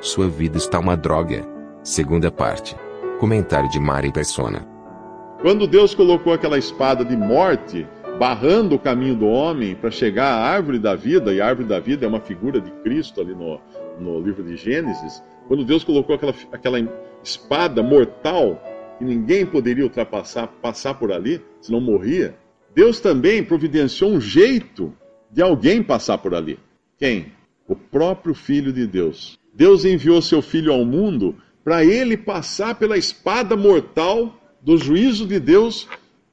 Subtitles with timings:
[0.00, 1.44] Sua vida está uma droga.
[1.82, 2.76] Segunda parte.
[3.18, 4.64] Comentário de Mari Persona.
[5.42, 7.84] Quando Deus colocou aquela espada de morte
[8.16, 11.80] barrando o caminho do homem para chegar à árvore da vida, e a árvore da
[11.80, 13.60] vida é uma figura de Cristo ali no,
[13.98, 16.78] no livro de Gênesis, quando Deus colocou aquela, aquela
[17.20, 18.62] espada mortal
[18.98, 22.36] que ninguém poderia ultrapassar, passar por ali, senão morria,
[22.72, 24.94] Deus também providenciou um jeito
[25.28, 26.56] de alguém passar por ali.
[26.96, 27.32] Quem?
[27.66, 29.38] O próprio Filho de Deus.
[29.58, 35.40] Deus enviou seu Filho ao mundo para ele passar pela espada mortal do juízo de
[35.40, 35.88] Deus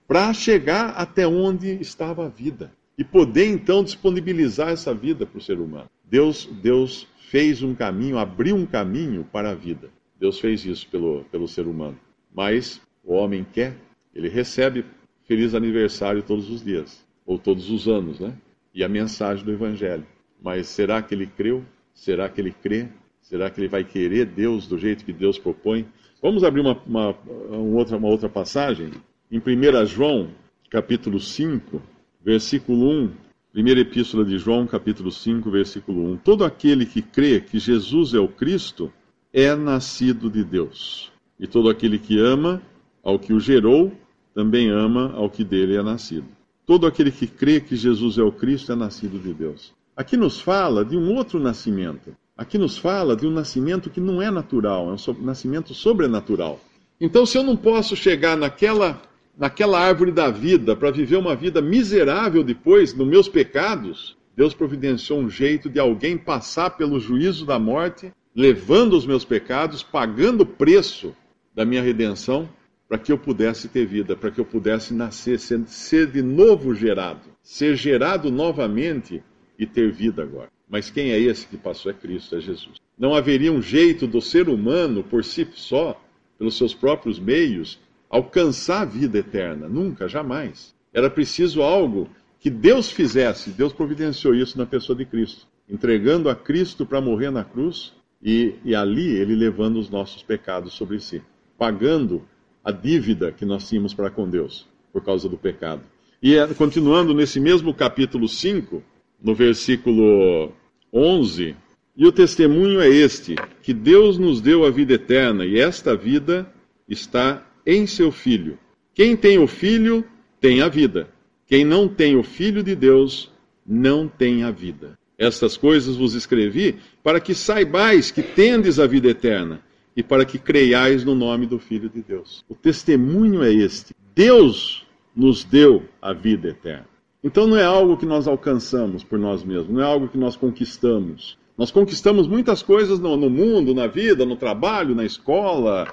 [0.07, 5.41] para chegar até onde estava a vida e poder então disponibilizar essa vida para o
[5.41, 5.89] ser humano.
[6.03, 9.89] Deus, Deus fez um caminho, abriu um caminho para a vida.
[10.19, 11.97] Deus fez isso pelo, pelo ser humano.
[12.31, 13.75] Mas o homem quer,
[14.13, 14.85] ele recebe
[15.27, 18.35] feliz aniversário todos os dias, ou todos os anos, né?
[18.71, 20.05] E a mensagem do Evangelho.
[20.39, 21.65] Mas será que ele creu?
[21.91, 22.87] Será que ele crê?
[23.25, 25.87] Será que ele vai querer Deus do jeito que Deus propõe?
[26.21, 27.15] Vamos abrir uma, uma,
[27.49, 28.91] uma outra, uma outra passagem?
[29.31, 30.29] Em 1 João,
[30.69, 31.81] capítulo 5,
[32.23, 33.11] versículo 1,
[33.51, 36.17] primeira epístola de João, capítulo 5, versículo 1.
[36.17, 38.93] Todo aquele que crê que Jesus é o Cristo
[39.33, 41.11] é nascido de Deus.
[41.39, 42.61] E todo aquele que ama
[43.03, 43.91] ao que o gerou,
[44.35, 46.27] também ama ao que dele é nascido.
[46.63, 49.73] Todo aquele que crê que Jesus é o Cristo é nascido de Deus.
[49.97, 52.15] Aqui nos fala de um outro nascimento.
[52.37, 56.59] Aqui nos fala de um nascimento que não é natural, é um nascimento sobrenatural.
[56.99, 59.01] Então, se eu não posso chegar naquela
[59.37, 65.19] naquela árvore da vida para viver uma vida miserável depois, nos meus pecados, Deus providenciou
[65.19, 70.45] um jeito de alguém passar pelo juízo da morte, levando os meus pecados, pagando o
[70.45, 71.15] preço
[71.53, 72.49] da minha redenção,
[72.87, 76.75] para que eu pudesse ter vida, para que eu pudesse nascer, ser, ser de novo
[76.75, 79.23] gerado, ser gerado novamente
[79.57, 80.54] e ter vida agora.
[80.75, 81.89] Mas quem é esse que passou?
[81.89, 82.81] É Cristo, é Jesus.
[82.99, 85.97] Não haveria um jeito do ser humano, por si só,
[86.37, 89.69] pelos seus próprios meios, alcançar a vida eterna.
[89.69, 90.75] Nunca, jamais.
[90.93, 92.09] Era preciso algo
[92.41, 93.51] que Deus fizesse.
[93.51, 98.55] Deus providenciou isso na pessoa de Cristo, entregando a Cristo para morrer na cruz e,
[98.65, 101.21] e ali ele levando os nossos pecados sobre si,
[101.57, 102.21] pagando
[102.61, 105.83] a dívida que nós tínhamos para com Deus por causa do pecado.
[106.21, 108.83] E é, continuando nesse mesmo capítulo 5,
[109.23, 110.51] no versículo
[110.95, 111.53] 11,
[111.97, 116.49] e o testemunho é este: que Deus nos deu a vida eterna, e esta vida
[116.87, 118.57] está em seu Filho.
[118.93, 120.05] Quem tem o Filho
[120.39, 121.09] tem a vida.
[121.45, 123.29] Quem não tem o Filho de Deus
[123.67, 124.97] não tem a vida.
[125.17, 129.61] Estas coisas vos escrevi para que saibais que tendes a vida eterna
[129.95, 132.43] e para que creiais no nome do Filho de Deus.
[132.47, 134.85] O testemunho é este: Deus
[135.15, 136.94] nos deu a vida eterna.
[137.25, 140.35] Então não é algo que nós alcançamos por nós mesmos, não é algo que nós
[140.35, 141.39] conquistamos.
[141.57, 145.91] Nós conquistamos muitas coisas no, no mundo, na vida, no trabalho, na escola,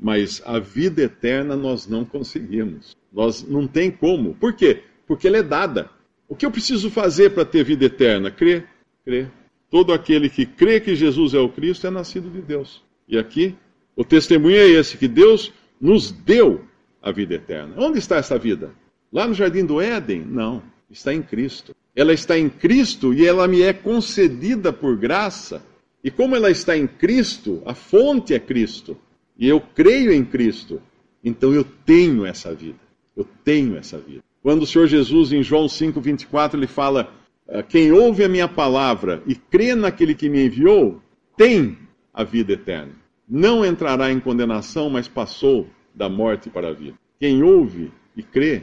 [0.00, 2.96] mas a vida eterna nós não conseguimos.
[3.12, 4.34] Nós não tem como.
[4.34, 4.82] Por quê?
[5.06, 5.88] Porque ela é dada.
[6.28, 8.28] O que eu preciso fazer para ter vida eterna?
[8.28, 8.66] Crer,
[9.04, 9.30] crer.
[9.70, 12.82] Todo aquele que crê que Jesus é o Cristo é nascido de Deus.
[13.06, 13.54] E aqui
[13.94, 16.64] o testemunho é esse que Deus nos deu
[17.00, 17.76] a vida eterna.
[17.78, 18.72] Onde está essa vida?
[19.12, 20.22] Lá no jardim do Éden?
[20.22, 21.74] Não, está em Cristo.
[21.94, 25.62] Ela está em Cristo e ela me é concedida por graça.
[26.02, 28.96] E como ela está em Cristo, a fonte é Cristo
[29.38, 30.80] e eu creio em Cristo,
[31.24, 32.78] então eu tenho essa vida.
[33.16, 34.22] Eu tenho essa vida.
[34.42, 37.12] Quando o Senhor Jesus, em João 5,24, ele fala:
[37.48, 41.00] ah, Quem ouve a minha palavra e crê naquele que me enviou,
[41.36, 41.78] tem
[42.12, 42.92] a vida eterna.
[43.28, 46.96] Não entrará em condenação, mas passou da morte para a vida.
[47.18, 48.62] Quem ouve e crê,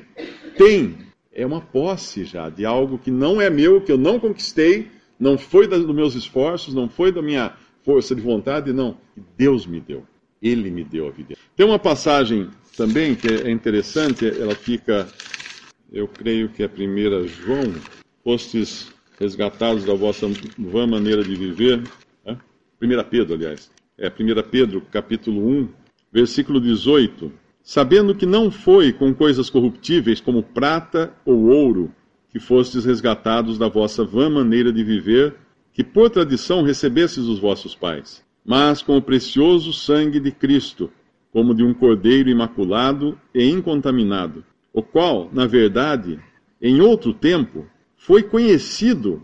[0.58, 1.09] tem.
[1.40, 5.38] É uma posse já de algo que não é meu, que eu não conquistei, não
[5.38, 8.98] foi dos meus esforços, não foi da minha força de vontade, não.
[9.38, 10.06] Deus me deu.
[10.42, 11.38] Ele me deu a vida.
[11.56, 15.08] Tem uma passagem também que é interessante, ela fica,
[15.94, 17.74] eu creio que é a primeira João,
[18.22, 20.28] postes resgatados da vossa
[20.58, 21.84] vã maneira de viver,
[22.26, 22.38] né?
[22.82, 24.12] 1 Pedro, aliás, é 1
[24.52, 25.70] Pedro, capítulo 1,
[26.12, 27.32] versículo 18,
[27.70, 31.94] sabendo que não foi com coisas corruptíveis como prata ou ouro
[32.32, 35.36] que fostes resgatados da vossa vã maneira de viver,
[35.72, 40.90] que por tradição recebesses os vossos pais, mas com o precioso sangue de Cristo,
[41.32, 44.44] como de um cordeiro imaculado e incontaminado,
[44.74, 46.20] o qual, na verdade,
[46.60, 49.22] em outro tempo, foi conhecido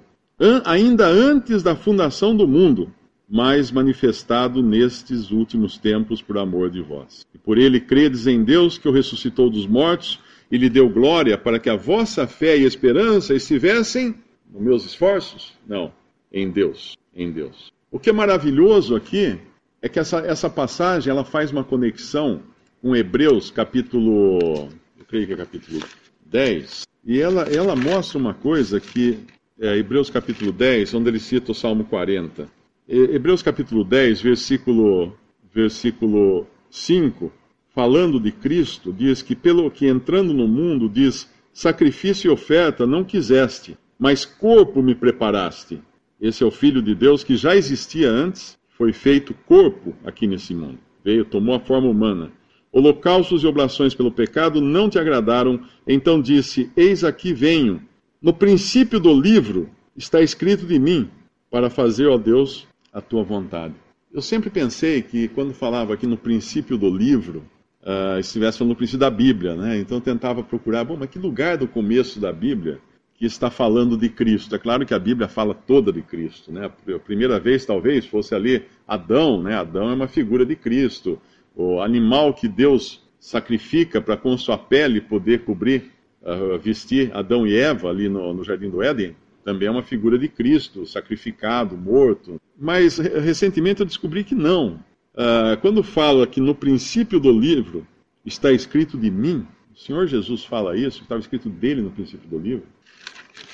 [0.63, 2.93] ainda antes da fundação do mundo,
[3.29, 7.25] mas manifestado nestes últimos tempos por amor de vós.
[7.33, 10.19] E por ele credes em Deus que o ressuscitou dos mortos
[10.51, 14.15] e lhe deu glória para que a vossa fé e esperança estivessem
[14.51, 15.53] nos meus esforços?
[15.67, 15.91] Não,
[16.31, 17.71] em Deus, em Deus.
[17.91, 19.39] O que é maravilhoso aqui
[19.81, 22.41] é que essa, essa passagem ela faz uma conexão
[22.81, 25.79] com Hebreus capítulo, eu creio que é capítulo
[26.25, 29.19] 10, e ela, ela mostra uma coisa que,
[29.59, 32.47] é, Hebreus capítulo 10, onde ele cita o Salmo 40.
[32.87, 35.17] Hebreus capítulo 10, versículo,
[35.51, 37.33] versículo 5,
[37.73, 43.03] falando de Cristo, diz que pelo que entrando no mundo, diz, sacrifício e oferta não
[43.03, 45.81] quiseste, mas corpo me preparaste.
[46.21, 50.53] Esse é o Filho de Deus que já existia antes, foi feito corpo aqui nesse
[50.53, 50.77] mundo.
[51.03, 52.31] Veio, tomou a forma humana.
[52.71, 57.81] Holocaustos e oblações pelo pecado não te agradaram, então disse: Eis aqui venho.
[58.21, 61.09] No princípio do livro está escrito de mim,
[61.49, 63.75] para fazer, ó Deus, a tua vontade.
[64.11, 67.43] Eu sempre pensei que quando falava aqui no princípio do livro,
[67.83, 69.77] uh, estivesse no princípio da Bíblia, né?
[69.77, 72.79] Então eu tentava procurar, bom, mas que lugar do começo da Bíblia
[73.15, 74.55] que está falando de Cristo.
[74.55, 76.71] É claro que a Bíblia fala toda de Cristo, né?
[76.95, 79.55] A primeira vez talvez fosse ali Adão, né?
[79.55, 81.19] Adão é uma figura de Cristo,
[81.53, 87.57] o animal que Deus sacrifica para com sua pele poder cobrir, uh, vestir Adão e
[87.57, 89.15] Eva ali no, no Jardim do Éden,
[89.45, 92.41] também é uma figura de Cristo, sacrificado, morto.
[92.59, 94.83] Mas recentemente eu descobri que não.
[95.13, 97.85] Uh, quando fala que no princípio do livro
[98.25, 102.39] está escrito de mim, o Senhor Jesus fala isso, estava escrito dele no princípio do
[102.39, 102.65] livro.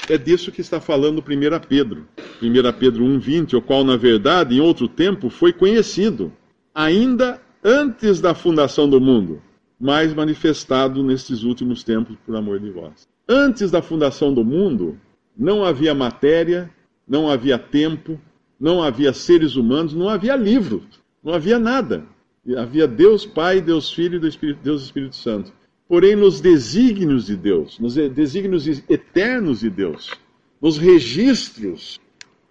[0.09, 2.07] É disso que está falando 1 Pedro.
[2.41, 6.31] 1 Pedro 1,20, o qual, na verdade, em outro tempo foi conhecido,
[6.73, 9.41] ainda antes da fundação do mundo,
[9.77, 13.09] mas manifestado nestes últimos tempos por amor de vós.
[13.27, 14.97] Antes da fundação do mundo,
[15.37, 16.69] não havia matéria,
[17.07, 18.19] não havia tempo,
[18.59, 20.83] não havia seres humanos, não havia livro,
[21.23, 22.05] não havia nada.
[22.57, 25.53] Havia Deus Pai, Deus Filho e Deus Espírito Santo.
[25.87, 30.11] Porém, nos desígnios de Deus, nos desígnios eternos de Deus,
[30.61, 31.99] nos registros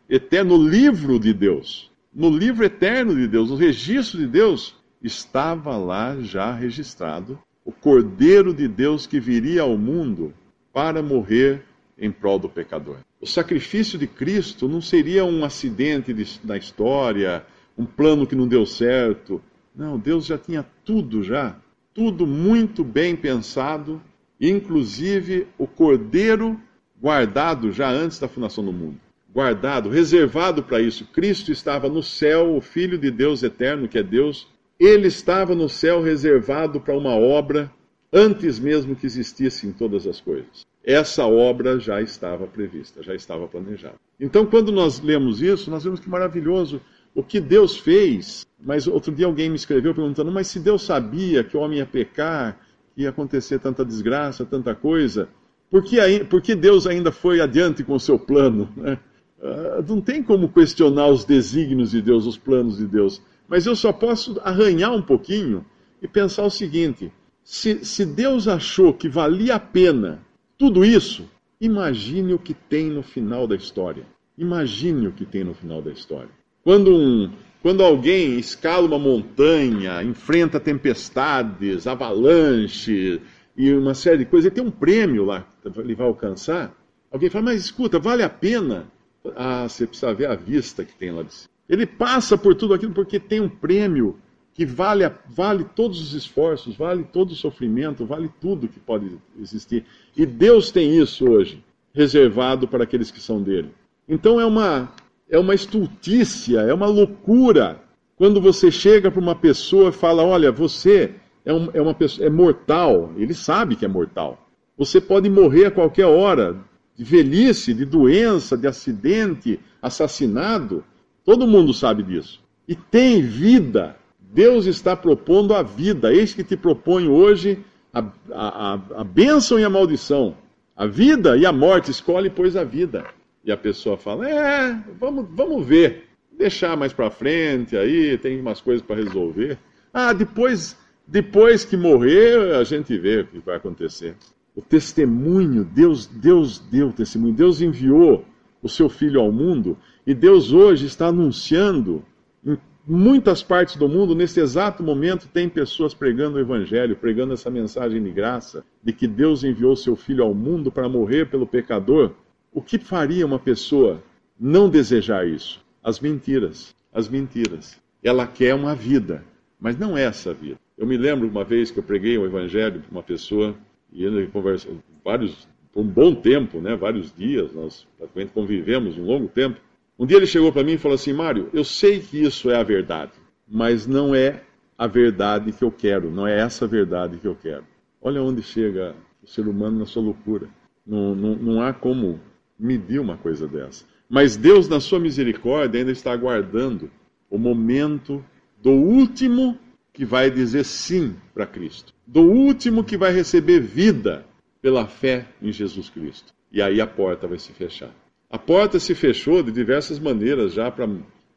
[0.08, 5.76] eternos, no livro de Deus, no livro eterno de Deus, no registro de Deus, estava
[5.76, 10.34] lá já registrado o Cordeiro de Deus que viria ao mundo
[10.72, 11.62] para morrer
[12.00, 12.96] em prol do pecador.
[13.20, 17.44] O sacrifício de Cristo não seria um acidente de, na história,
[17.76, 19.42] um plano que não deu certo.
[19.76, 21.56] Não, Deus já tinha tudo já
[21.94, 24.00] tudo muito bem pensado,
[24.40, 26.58] inclusive o cordeiro
[27.00, 28.98] guardado já antes da fundação do mundo.
[29.32, 31.06] Guardado, reservado para isso.
[31.12, 34.48] Cristo estava no céu, o Filho de Deus eterno, que é Deus,
[34.78, 37.70] ele estava no céu reservado para uma obra
[38.12, 40.66] antes mesmo que existissem todas as coisas.
[40.84, 43.96] Essa obra já estava prevista, já estava planejada.
[44.18, 46.80] Então, quando nós lemos isso, nós vemos que maravilhoso
[47.14, 51.44] o que Deus fez, mas outro dia alguém me escreveu perguntando, mas se Deus sabia
[51.44, 52.58] que o homem ia pecar,
[52.94, 55.28] que ia acontecer tanta desgraça, tanta coisa,
[55.70, 58.68] por que, por que Deus ainda foi adiante com o seu plano?
[58.76, 58.98] Né?
[59.42, 63.74] Uh, não tem como questionar os desígnios de Deus, os planos de Deus, mas eu
[63.74, 65.64] só posso arranhar um pouquinho
[66.02, 67.10] e pensar o seguinte:
[67.42, 70.20] se, se Deus achou que valia a pena
[70.60, 71.26] tudo isso,
[71.58, 74.04] imagine o que tem no final da história.
[74.36, 76.28] Imagine o que tem no final da história.
[76.62, 77.30] Quando, um,
[77.62, 83.22] quando alguém escala uma montanha, enfrenta tempestades, avalanche
[83.56, 86.76] e uma série de coisas, ele tem um prêmio lá que ele vai alcançar.
[87.10, 88.86] Alguém fala, mas escuta, vale a pena?
[89.34, 91.50] Ah, você precisa ver a vista que tem lá de cima.
[91.66, 94.18] Ele passa por tudo aquilo porque tem um prêmio
[94.60, 99.86] que vale, vale todos os esforços, vale todo o sofrimento, vale tudo que pode existir.
[100.14, 101.64] E Deus tem isso hoje,
[101.94, 103.70] reservado para aqueles que são dele.
[104.06, 104.92] Então é uma,
[105.30, 107.80] é uma estultícia, é uma loucura.
[108.16, 112.26] Quando você chega para uma pessoa e fala: Olha, você é, um, é uma pessoa,
[112.26, 114.46] é mortal, ele sabe que é mortal.
[114.76, 116.54] Você pode morrer a qualquer hora,
[116.94, 120.84] de velhice, de doença, de acidente, assassinado.
[121.24, 122.42] Todo mundo sabe disso.
[122.68, 123.96] E tem vida.
[124.32, 126.12] Deus está propondo a vida.
[126.12, 127.58] Eis que te proponho hoje
[127.92, 130.36] a, a, a, bênção e a maldição.
[130.76, 131.90] A vida e a morte.
[131.90, 133.04] Escolhe, pois, a vida
[133.44, 138.60] e a pessoa fala: é, vamos, vamos ver, deixar mais para frente, aí tem umas
[138.60, 139.58] coisas para resolver.
[139.92, 144.16] Ah, depois, depois que morrer, a gente vê o que vai acontecer.
[144.54, 148.24] O testemunho, Deus, Deus deu testemunho, Deus enviou
[148.62, 152.04] o seu filho ao mundo E Deus hoje está anunciando
[152.44, 157.50] em muitas partes do mundo, nesse exato momento, tem pessoas pregando o Evangelho, pregando essa
[157.50, 162.12] mensagem de graça, de que Deus enviou seu Filho ao mundo para morrer pelo pecador.
[162.52, 164.02] O que faria uma pessoa
[164.38, 165.64] não desejar isso?
[165.82, 166.74] As mentiras.
[166.92, 167.80] As mentiras.
[168.02, 169.24] Ela quer uma vida,
[169.60, 170.58] mas não é essa vida.
[170.76, 173.54] Eu me lembro uma vez que eu preguei o Evangelho para uma pessoa
[173.92, 179.04] e ele conversou vários, por um bom tempo, né, vários dias, nós praticamente convivemos um
[179.04, 179.60] longo tempo.
[180.00, 182.56] Um dia ele chegou para mim e falou assim: Mário, eu sei que isso é
[182.56, 183.12] a verdade,
[183.46, 184.42] mas não é
[184.78, 187.64] a verdade que eu quero, não é essa verdade que eu quero.
[188.00, 190.48] Olha onde chega o ser humano na sua loucura.
[190.86, 192.18] Não, não, não há como
[192.58, 193.84] medir uma coisa dessa.
[194.08, 196.90] Mas Deus, na sua misericórdia, ainda está aguardando
[197.28, 198.24] o momento
[198.62, 199.58] do último
[199.92, 204.24] que vai dizer sim para Cristo, do último que vai receber vida
[204.62, 206.32] pela fé em Jesus Cristo.
[206.50, 207.94] E aí a porta vai se fechar.
[208.30, 210.88] A porta se fechou de diversas maneiras já para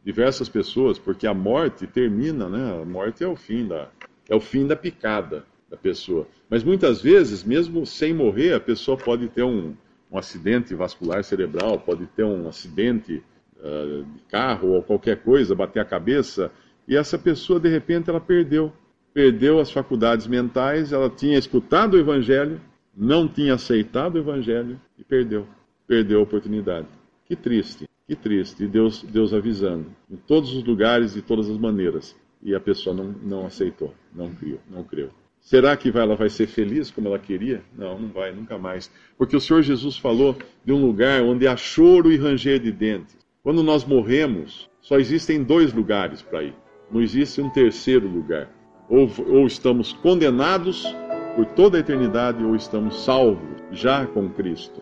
[0.05, 2.81] diversas pessoas, porque a morte termina, né?
[2.83, 3.89] A morte é o fim da
[4.29, 6.27] é o fim da picada da pessoa.
[6.47, 9.73] Mas muitas vezes, mesmo sem morrer, a pessoa pode ter um,
[10.11, 13.23] um acidente vascular cerebral, pode ter um acidente
[13.57, 16.51] uh, de carro ou qualquer coisa, bater a cabeça,
[16.87, 18.71] e essa pessoa de repente ela perdeu,
[19.13, 22.61] perdeu as faculdades mentais, ela tinha escutado o evangelho,
[22.95, 25.47] não tinha aceitado o evangelho e perdeu
[25.87, 26.87] perdeu a oportunidade.
[27.25, 28.63] Que triste, que triste.
[28.63, 32.15] E Deus, Deus avisando, em todos os lugares, de todas as maneiras.
[32.41, 35.09] E a pessoa não, não aceitou, não criou, não creu.
[35.39, 37.61] Será que ela vai ser feliz como ela queria?
[37.77, 38.89] Não, não vai, nunca mais.
[39.17, 43.17] Porque o Senhor Jesus falou de um lugar onde há choro e ranger de dentes.
[43.43, 46.55] Quando nós morremos, só existem dois lugares para ir.
[46.89, 48.49] Não existe um terceiro lugar.
[48.89, 50.85] Ou, ou estamos condenados
[51.35, 54.81] por toda a eternidade, ou estamos salvos já com Cristo.